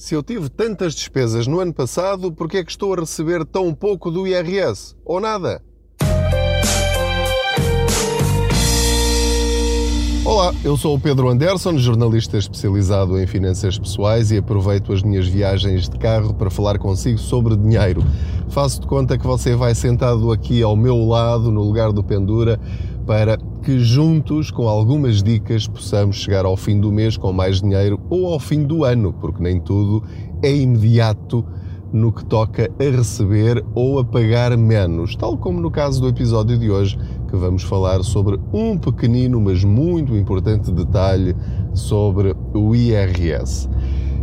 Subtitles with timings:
[0.00, 3.44] Se eu tive tantas despesas no ano passado, por que é que estou a receber
[3.44, 4.96] tão pouco do IRS?
[5.04, 5.62] Ou nada?
[10.24, 15.28] Olá, eu sou o Pedro Anderson, jornalista especializado em finanças pessoais e aproveito as minhas
[15.28, 18.02] viagens de carro para falar consigo sobre dinheiro.
[18.48, 22.58] Faço de conta que você vai sentado aqui ao meu lado, no lugar do Pendura,
[23.06, 23.36] para
[23.70, 28.26] que juntos, com algumas dicas, possamos chegar ao fim do mês com mais dinheiro ou
[28.26, 30.02] ao fim do ano, porque nem tudo
[30.42, 31.44] é imediato
[31.92, 36.58] no que toca a receber ou a pagar menos, tal como no caso do episódio
[36.58, 41.36] de hoje, que vamos falar sobre um pequenino, mas muito importante detalhe
[41.72, 43.68] sobre o IRS.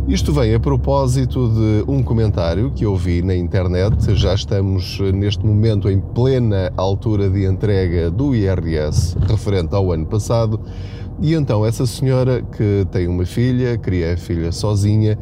[0.08, 4.14] Isto vem a propósito de um comentário que eu vi na internet.
[4.14, 10.62] Já estamos neste momento em plena altura de entrega do IRS referente ao ano passado.
[11.20, 15.18] E então essa senhora que tem uma filha, cria a filha sozinha,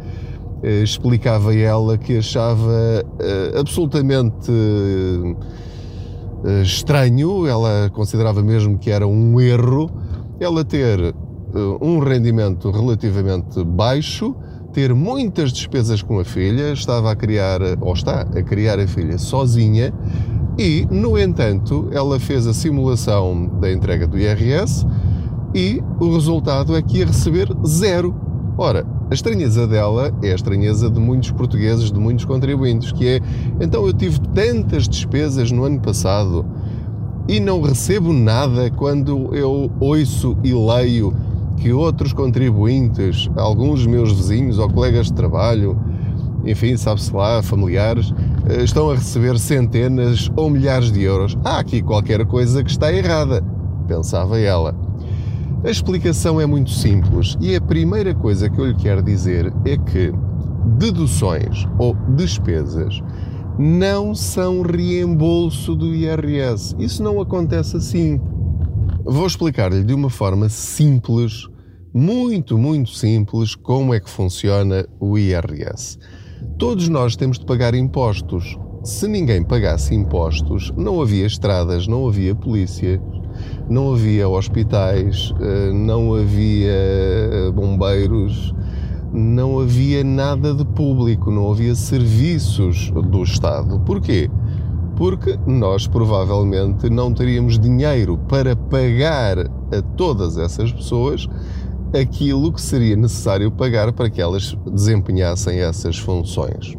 [0.62, 4.52] eh, explicava ela que achava eh, absolutamente
[6.44, 9.90] eh, estranho, ela considerava mesmo que era um erro
[10.38, 11.12] ela ter
[11.80, 14.36] um rendimento relativamente baixo
[14.76, 19.16] ter muitas despesas com a filha, estava a criar, ou está a criar a filha
[19.16, 19.90] sozinha,
[20.58, 24.86] e, no entanto, ela fez a simulação da entrega do IRS
[25.54, 28.14] e o resultado é que ia receber zero.
[28.58, 33.20] Ora, a estranheza dela é a estranheza de muitos portugueses, de muitos contribuintes, que é,
[33.58, 36.44] então eu tive tantas despesas no ano passado
[37.26, 41.14] e não recebo nada quando eu ouço e leio
[41.56, 45.78] que outros contribuintes, alguns meus vizinhos ou colegas de trabalho,
[46.44, 48.12] enfim, sabe-se lá, familiares,
[48.48, 51.36] eh, estão a receber centenas ou milhares de euros.
[51.44, 53.42] Há aqui qualquer coisa que está errada,
[53.88, 54.74] pensava ela.
[55.64, 59.76] A explicação é muito simples e a primeira coisa que eu lhe quero dizer é
[59.76, 60.12] que
[60.78, 63.02] deduções ou despesas
[63.58, 66.76] não são reembolso do IRS.
[66.78, 68.20] Isso não acontece assim.
[69.04, 71.48] Vou explicar-lhe de uma forma simples,
[71.96, 75.98] muito, muito simples, como é que funciona o IRS.
[76.58, 78.58] Todos nós temos de pagar impostos.
[78.84, 83.00] Se ninguém pagasse impostos, não havia estradas, não havia polícia,
[83.66, 88.54] não havia hospitais, eh, não havia eh, bombeiros,
[89.10, 93.80] não havia nada de público, não havia serviços do Estado.
[93.80, 94.28] Porquê?
[94.96, 101.28] porque nós provavelmente não teríamos dinheiro para pagar a todas essas pessoas
[101.98, 106.76] aquilo que seria necessário pagar para que elas desempenhassem essas funções.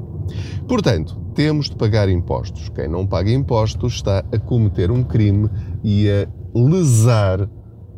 [0.67, 2.69] Portanto, temos de pagar impostos.
[2.69, 5.49] Quem não paga impostos está a cometer um crime
[5.83, 7.47] e a lesar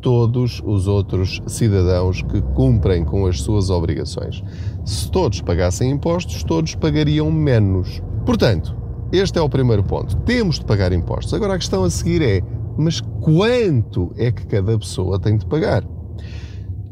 [0.00, 4.42] todos os outros cidadãos que cumprem com as suas obrigações.
[4.84, 8.02] Se todos pagassem impostos, todos pagariam menos.
[8.24, 8.76] Portanto,
[9.12, 10.16] este é o primeiro ponto.
[10.18, 11.34] Temos de pagar impostos.
[11.34, 12.42] Agora a questão a seguir é:
[12.78, 15.84] mas quanto é que cada pessoa tem de pagar?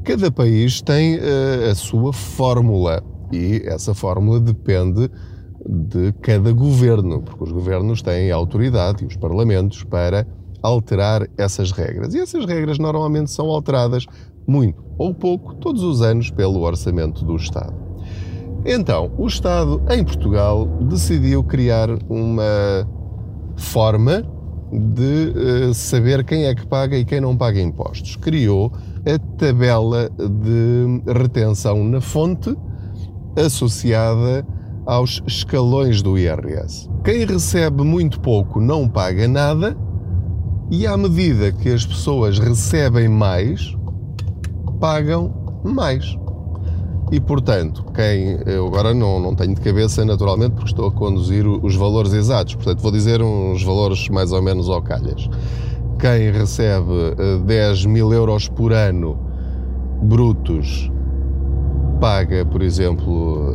[0.04, 5.10] Cada país tem uh, a sua fórmula e essa fórmula depende
[5.68, 10.26] de cada governo, porque os governos têm autoridade e os parlamentos para
[10.62, 12.14] alterar essas regras.
[12.14, 14.06] E essas regras normalmente são alteradas
[14.46, 17.74] muito ou pouco todos os anos pelo orçamento do Estado.
[18.64, 22.88] Então, o Estado em Portugal decidiu criar uma
[23.56, 24.22] forma
[24.72, 25.32] de
[25.68, 28.16] uh, saber quem é que paga e quem não paga impostos.
[28.16, 28.72] Criou
[29.06, 32.54] a tabela de retenção na fonte
[33.36, 34.46] associada
[34.84, 36.88] aos escalões do IRS.
[37.04, 39.76] Quem recebe muito pouco não paga nada
[40.70, 43.74] e à medida que as pessoas recebem mais,
[44.80, 46.16] pagam mais.
[47.10, 48.38] E, portanto, quem.
[48.46, 52.54] Eu agora não, não tenho de cabeça, naturalmente, porque estou a conduzir os valores exatos,
[52.54, 55.28] portanto, vou dizer uns valores mais ou menos ao calhas.
[55.98, 57.14] Quem recebe
[57.44, 59.18] 10 eh, mil euros por ano
[60.02, 60.90] brutos
[62.00, 63.52] paga, por exemplo,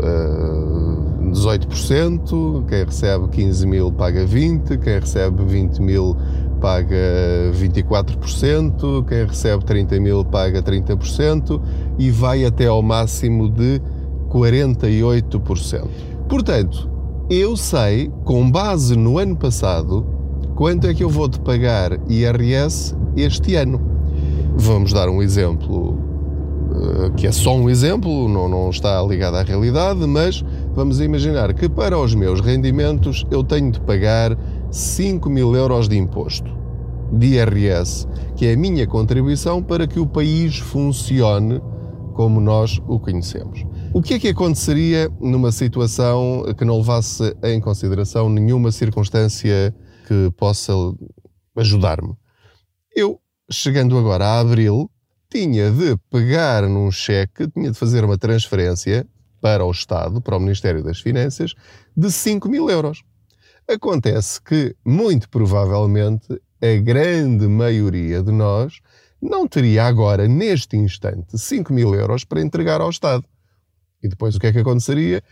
[1.32, 6.18] 18%, eh, quem recebe 15 mil paga 20%, quem recebe 20 mil
[6.64, 11.62] paga 24%, quem recebe 30 mil paga 30%
[12.00, 13.82] e vai até ao máximo de
[14.30, 15.86] 48%.
[16.30, 16.90] Portanto,
[17.30, 20.06] eu sei, com base no ano passado,
[20.56, 23.82] quanto é que eu vou de pagar IRS este ano.
[24.56, 25.98] Vamos dar um exemplo
[26.74, 30.44] eh, que é só um exemplo, não, não está ligado à realidade, mas
[30.74, 34.38] vamos imaginar que para os meus rendimentos eu tenho de pagar
[34.74, 36.52] 5 mil euros de imposto,
[37.12, 41.62] de IRS, que é a minha contribuição para que o país funcione
[42.16, 43.64] como nós o conhecemos.
[43.94, 49.76] O que é que aconteceria numa situação que não levasse em consideração nenhuma circunstância
[50.08, 50.74] que possa
[51.56, 52.16] ajudar-me?
[52.96, 53.20] Eu,
[53.52, 54.90] chegando agora a abril,
[55.30, 59.06] tinha de pegar num cheque, tinha de fazer uma transferência
[59.40, 61.54] para o Estado, para o Ministério das Finanças,
[61.96, 63.04] de 5 mil euros.
[63.68, 66.28] Acontece que, muito provavelmente,
[66.62, 68.80] a grande maioria de nós
[69.22, 73.24] não teria agora, neste instante, 5 mil euros para entregar ao Estado.
[74.02, 75.24] E depois o que é que aconteceria?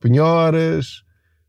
[0.00, 1.04] Penhoras,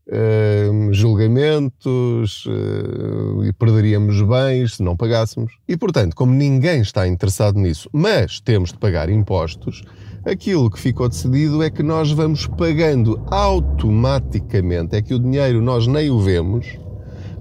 [0.08, 5.52] uh, julgamentos, uh, e perderíamos bens se não pagássemos.
[5.68, 9.82] E portanto, como ninguém está interessado nisso, mas temos de pagar impostos,
[10.28, 15.86] aquilo que ficou decidido é que nós vamos pagando automaticamente, é que o dinheiro nós
[15.86, 16.78] nem o vemos,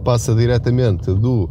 [0.04, 1.50] passa diretamente do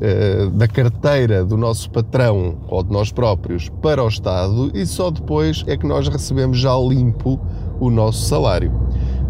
[0.00, 5.08] eh, da carteira do nosso patrão ou de nós próprios para o Estado e só
[5.08, 7.40] depois é que nós recebemos já limpo
[7.78, 8.72] o nosso salário.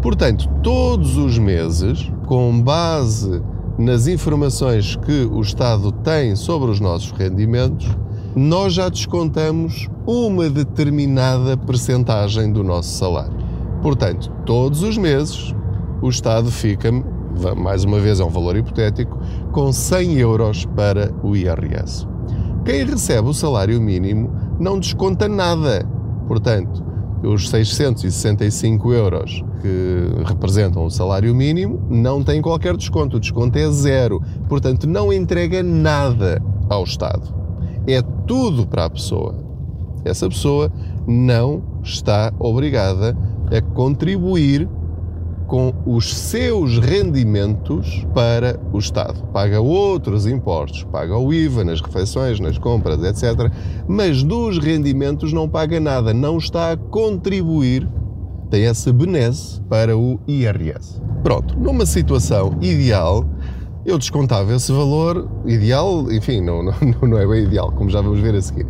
[0.01, 3.43] Portanto, todos os meses, com base
[3.77, 7.95] nas informações que o Estado tem sobre os nossos rendimentos,
[8.35, 13.37] nós já descontamos uma determinada percentagem do nosso salário.
[13.81, 15.53] Portanto, todos os meses
[16.01, 17.03] o Estado fica-me
[17.55, 19.19] mais uma vez é um valor hipotético,
[19.51, 22.07] com 100 euros para o IRS.
[22.63, 25.85] Quem recebe o salário mínimo não desconta nada.
[26.27, 26.83] Portanto,
[27.23, 33.17] os 665 euros que representam o salário mínimo não têm qualquer desconto.
[33.17, 34.21] O desconto é zero.
[34.47, 37.33] Portanto, não entrega nada ao Estado.
[37.87, 39.35] É tudo para a pessoa.
[40.03, 40.71] Essa pessoa
[41.07, 43.17] não está obrigada
[43.51, 44.67] a contribuir
[45.47, 49.23] com os seus rendimentos para o Estado.
[49.31, 53.51] Paga outros impostos, paga o IVA nas refeições, nas compras, etc.
[53.87, 57.87] Mas dos rendimentos não paga nada, não está a contribuir,
[58.49, 61.01] tem essa benesse para o IRS.
[61.23, 63.25] Pronto, numa situação ideal,
[63.85, 66.73] eu descontava esse valor, ideal, enfim, não, não,
[67.07, 68.67] não é bem ideal, como já vamos ver a seguir.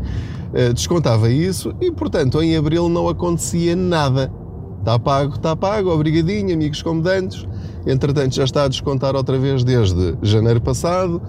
[0.54, 4.32] Eh, descontava isso e, portanto, em abril não acontecia nada
[4.86, 7.44] Está pago, está pago, obrigadinho, amigos comedantes.
[7.88, 11.20] Entretanto, já está a descontar outra vez desde janeiro passado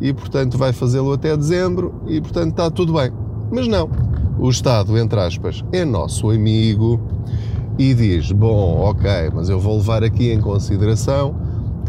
[0.00, 3.12] e, portanto, vai fazê-lo até dezembro e, portanto, está tudo bem.
[3.52, 3.90] Mas não.
[4.38, 6.98] O Estado, entre aspas, é nosso amigo
[7.78, 11.36] e diz: Bom, ok, mas eu vou levar aqui em consideração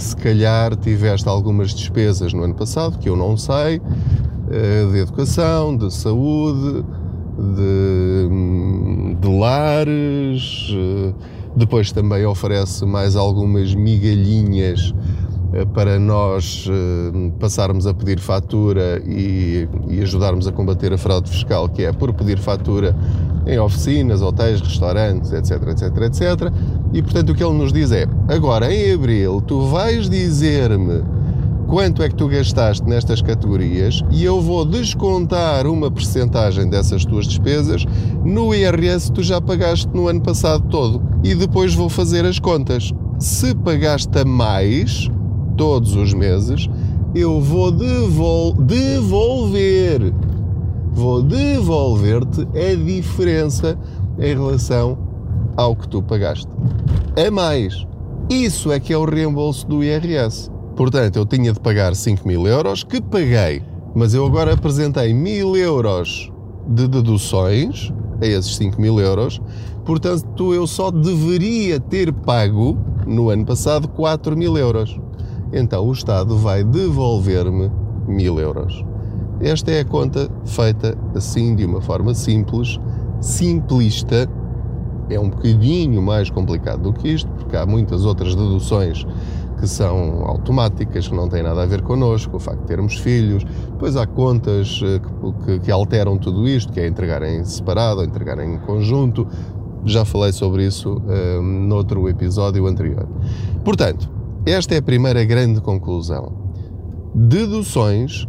[0.03, 3.81] se calhar tiveste algumas despesas no ano passado que eu não sei,
[4.51, 6.85] eh, de educação, de saúde,
[7.37, 8.29] de,
[9.19, 11.13] de lares, eh,
[11.55, 14.93] depois também oferece mais algumas migalhinhas
[15.63, 21.69] para nós eh, passarmos a pedir fatura e, e, ajudarmos a combater a fraude fiscal,
[21.69, 22.93] que é por pedir fatura
[23.47, 26.53] em oficinas, hotéis, restaurantes, etc, etc, etc.
[26.93, 31.03] E portanto o que ele nos diz é: agora em abril tu vais dizer-me
[31.67, 37.27] quanto é que tu gastaste nestas categorias e eu vou descontar uma percentagem dessas tuas
[37.27, 37.85] despesas
[38.23, 42.39] no IRS que tu já pagaste no ano passado todo e depois vou fazer as
[42.39, 42.91] contas.
[43.19, 45.09] Se pagaste a mais
[45.55, 46.69] todos os meses,
[47.13, 50.13] eu vou devol devolver,
[50.91, 53.77] vou devolver-te a diferença
[54.19, 54.97] em relação
[55.55, 56.49] ao que tu pagaste.
[57.17, 57.85] A mais.
[58.29, 60.49] Isso é que é o reembolso do IRS.
[60.75, 63.61] Portanto, eu tinha de pagar 5 mil euros, que paguei,
[63.95, 66.31] mas eu agora apresentei mil euros
[66.67, 69.41] de deduções a esses 5 mil euros,
[69.85, 74.99] portanto, eu só deveria ter pago no ano passado 4 mil euros.
[75.53, 77.71] Então, o Estado vai devolver-me
[78.07, 78.83] mil euros.
[79.41, 82.79] Esta é a conta feita assim, de uma forma simples,
[83.19, 84.29] simplista.
[85.09, 89.05] É um bocadinho mais complicado do que isto, porque há muitas outras deduções
[89.59, 93.43] que são automáticas, que não têm nada a ver connosco, o facto de termos filhos.
[93.43, 94.99] Depois há contas eh,
[95.45, 99.27] que, que, alteram tudo isto, que é entregar em separado, entregar em conjunto.
[99.85, 103.07] Já falei sobre isso um, eh, noutro episódio anterior.
[103.63, 104.09] Portanto,
[104.45, 106.31] esta é a primeira grande conclusão.
[107.15, 108.27] Deduções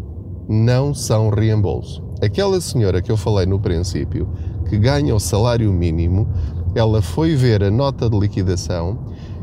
[0.49, 2.03] não são reembolso.
[2.23, 4.29] Aquela senhora que eu falei no princípio,
[4.69, 6.27] que ganha o salário mínimo,
[6.75, 8.99] ela foi ver a nota de liquidação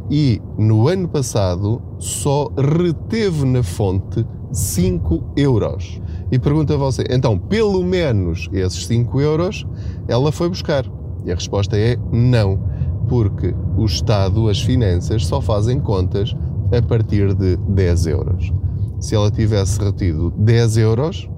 [0.09, 6.01] e no ano passado só reteve na fonte 5 euros.
[6.31, 9.65] E pergunta a você, então, pelo menos esses 5 euros
[10.07, 10.85] ela foi buscar?
[11.25, 12.59] E a resposta é não,
[13.07, 16.35] porque o Estado, as finanças, só fazem contas
[16.75, 18.51] a partir de 10 euros.
[18.99, 21.29] Se ela tivesse retido 10 euros,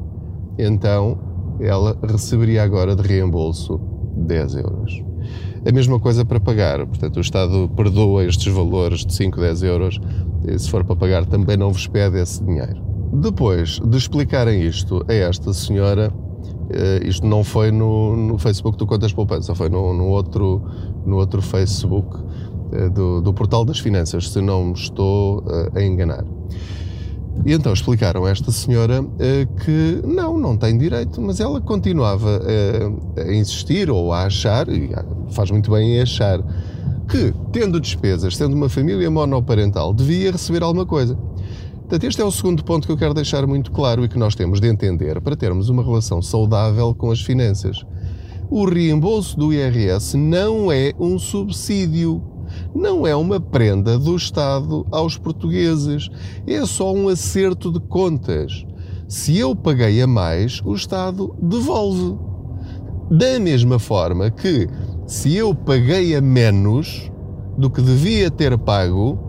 [0.58, 1.18] então
[1.60, 3.80] ela receberia agora de reembolso
[4.16, 5.04] 10 euros.
[5.68, 10.00] A mesma coisa para pagar, portanto, o Estado perdoa estes valores de 5, 10 euros,
[10.58, 12.84] se for para pagar também não vos pede esse dinheiro.
[13.14, 16.14] Depois de explicarem isto a esta senhora,
[16.70, 20.62] eh, isto não foi no, no Facebook do Contas Poupança, foi no, no, outro,
[21.06, 22.18] no outro Facebook
[22.94, 26.26] do, do Portal das Finanças, se não me estou eh, a enganar.
[27.46, 32.42] E então explicaram a esta senhora uh, que não, não tem direito, mas ela continuava
[33.18, 34.90] a, insistir ou a achar, e
[35.32, 36.40] faz muito bem em achar,
[37.10, 41.16] que tendo despesas, sendo uma família monoparental, devia receber alguma coisa.
[41.82, 44.34] Portanto, este é o segundo ponto que eu quero deixar muito claro e que nós
[44.34, 47.86] temos de entender para termos uma relação saudável com as finanças.
[48.50, 52.24] O reembolso do IRS não é um subsídio
[52.74, 56.10] não é uma prenda do Estado aos portugueses,
[56.46, 58.66] é só um acerto de contas.
[59.08, 62.18] Se eu paguei a mais, o Estado devolve.
[63.12, 64.68] Da mesma forma que,
[65.06, 67.12] se eu paguei a menos
[67.58, 69.25] do que devia ter pago,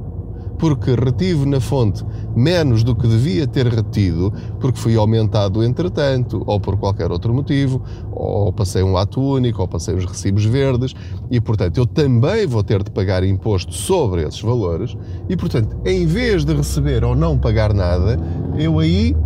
[0.59, 6.61] porque retive na fonte menos do que devia ter retido, porque fui aumentado entretanto, ou
[6.61, 7.83] por qualquer outro motivo,
[8.13, 10.95] ou passei um ato único, ou passei os recibos verdes,
[11.31, 14.97] e portanto eu também vou ter de pagar imposto sobre esses valores,
[15.29, 18.19] e portanto, em vez de receber ou não pagar nada,
[18.59, 19.17] eu aí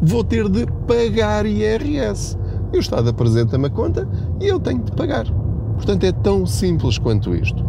[0.00, 2.36] vou ter de pagar IRS.
[2.72, 4.08] E o Estado apresenta-me a conta
[4.40, 5.26] e eu tenho de pagar.
[5.74, 7.64] Portanto, é tão simples quanto isto.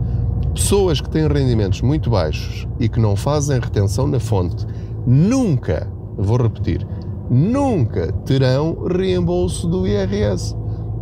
[0.58, 4.66] Pessoas que têm rendimentos muito baixos e que não fazem retenção na fonte
[5.06, 5.88] nunca,
[6.18, 6.86] vou repetir,
[7.30, 10.56] nunca terão reembolso do IRS.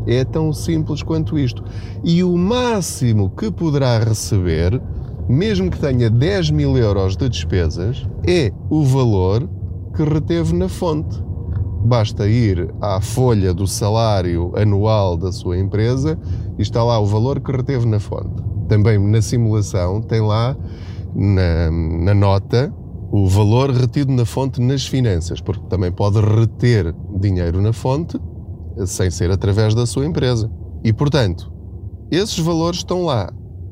[0.06, 1.64] É tão simples quanto isto.
[2.04, 4.80] E o máximo que poderá receber,
[5.30, 9.50] mesmo que tenha 10 mil euros de despesas, é o valor
[9.96, 11.18] que reteve na fonte.
[11.86, 16.20] Basta ir à folha do salário anual da sua empresa
[16.58, 20.56] e está lá o valor que reteve na fonte também na simulação tem lá
[21.16, 22.74] na, na nota
[23.12, 28.20] o valor retido na fonte nas finanças, porque também pode reter dinheiro na fonte
[28.86, 30.52] sem ser através da sua empresa.
[30.84, 31.52] E portanto,
[32.12, 33.32] esses valores estão lá.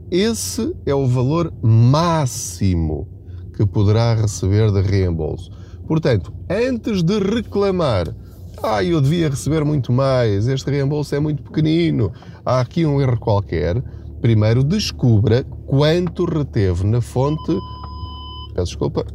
[0.10, 3.08] Esse é o valor máximo
[3.56, 5.52] que poderá receber de reembolso.
[5.88, 8.16] Portanto, antes de reclamar,
[8.62, 12.12] ah, eu devia receber muito mais, este reembolso é muito pequenino,
[12.46, 13.84] há aqui um erro qualquer,
[14.24, 17.60] primeiro descubra quanto reteve na fonte.
[18.56, 19.06] Peço desculpa,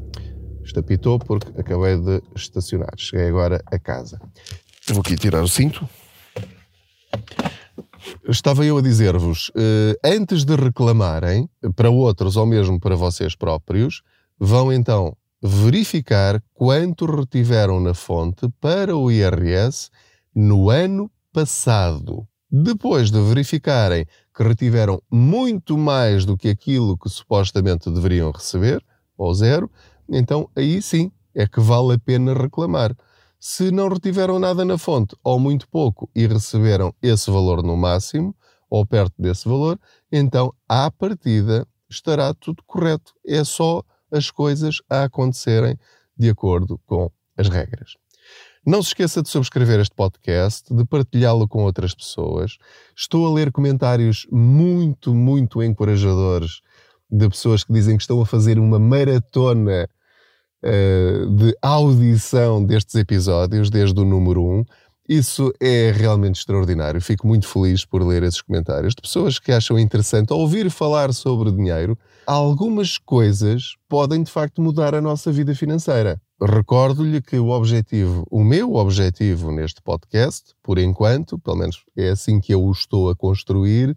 [0.62, 2.92] estapitou porque acabei de estacionar.
[2.98, 4.20] Cheguei agora a casa.
[4.86, 5.88] Vou aqui tirar o cinto.
[8.28, 14.02] Estava eu a dizer-vos, eh, antes de reclamarem para outros ou mesmo para vocês próprios,
[14.38, 19.88] vão então verificar quanto retiveram na fonte para o IRS
[20.34, 22.28] no ano passado.
[22.50, 24.06] Depois de verificarem
[24.38, 28.80] que retiveram muito mais do que aquilo que supostamente deveriam receber,
[29.16, 29.68] ou zero,
[30.08, 32.96] então aí sim é que vale a pena reclamar.
[33.40, 38.32] Se não retiveram nada na fonte, ou muito pouco, e receberam esse valor no máximo,
[38.70, 39.76] ou perto desse valor,
[40.12, 43.12] então à partida estará tudo correto.
[43.26, 45.76] É só as coisas a acontecerem
[46.16, 47.96] de acordo com as regras.
[48.68, 52.58] Não se esqueça de subscrever este podcast, de partilhá-lo com outras pessoas.
[52.94, 56.60] Estou a ler comentários muito, muito encorajadores
[57.10, 59.88] de pessoas que dizem que estão a fazer uma maratona
[60.62, 64.64] uh, de audição destes episódios, desde o número 1.
[65.08, 67.00] Isso é realmente extraordinário.
[67.00, 71.50] Fico muito feliz por ler esses comentários de pessoas que acham interessante ouvir falar sobre
[71.50, 71.98] dinheiro.
[72.26, 76.20] Algumas coisas podem de facto mudar a nossa vida financeira.
[76.40, 82.40] Recordo-lhe que o objetivo, o meu objetivo neste podcast, por enquanto, pelo menos é assim
[82.40, 83.96] que eu o estou a construir,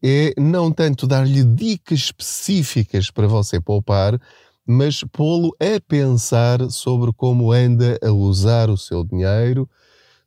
[0.00, 4.20] é não tanto dar-lhe dicas específicas para você poupar,
[4.64, 9.68] mas pô-lo a pensar sobre como anda a usar o seu dinheiro,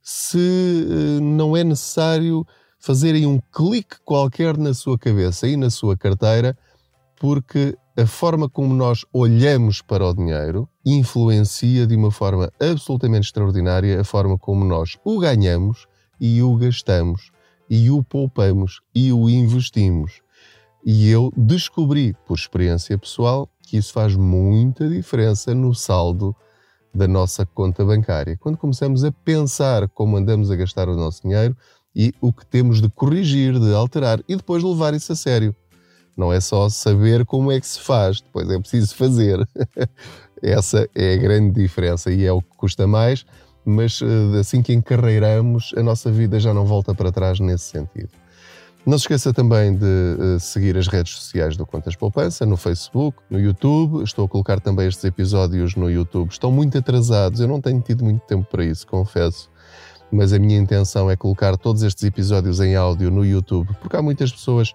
[0.01, 2.45] se eh, não é necessário
[2.79, 6.57] fazerem um clique qualquer na sua cabeça e na sua carteira,
[7.17, 13.99] porque a forma como nós olhamos para o dinheiro influencia de uma forma absolutamente extraordinária
[13.99, 15.85] a forma como nós o ganhamos
[16.17, 17.29] e o gastamos
[17.69, 20.21] e o poupamos e o investimos.
[20.85, 26.33] E eu descobri, por experiência pessoal, que isso faz muita diferença no saldo
[26.95, 28.37] da nossa conta bancária.
[28.37, 31.55] Quando começamos a pensar como andamos a gastar o nosso dinheiro
[31.93, 35.53] e o que temos de corrigir, de alterar e depois levar isso a sério.
[36.19, 39.39] Não é só saber como é que se faz, depois é preciso fazer.
[40.43, 43.25] Essa é a grande diferença e é o que custa mais,
[43.63, 48.09] mas eh, assim que encarreiramos, a nossa vida já não volta para trás nesse sentido.
[48.85, 53.17] Não se esqueça também de uh, seguir as redes sociais do Contas Poupança, no Facebook,
[53.29, 54.03] no YouTube.
[54.03, 56.31] Estou a colocar também estes episódios no YouTube.
[56.31, 59.49] Estão muito atrasados, eu não tenho tido muito tempo para isso, confesso.
[60.11, 64.01] Mas a minha intenção é colocar todos estes episódios em áudio no YouTube, porque há
[64.01, 64.73] muitas pessoas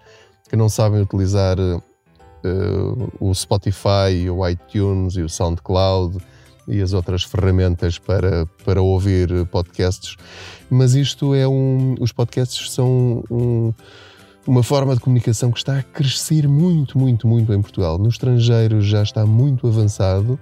[0.49, 6.17] que não sabem utilizar uh, o Spotify, o iTunes e o SoundCloud
[6.67, 10.15] e as outras ferramentas para, para ouvir podcasts,
[10.69, 11.95] mas isto é um.
[11.99, 13.73] Os podcasts são um,
[14.47, 17.97] uma forma de comunicação que está a crescer muito, muito, muito em Portugal.
[17.97, 20.39] No estrangeiro já está muito avançado,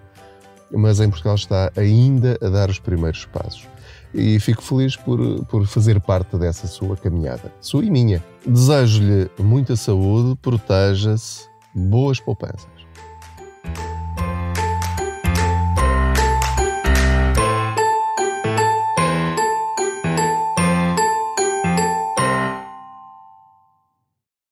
[0.71, 3.67] mas em Portugal está ainda a dar os primeiros passos.
[4.13, 8.23] E fico feliz por, por fazer parte dessa sua caminhada, sua e minha.
[8.45, 12.72] Desejo-lhe muita saúde, proteja-se, boas poupanças.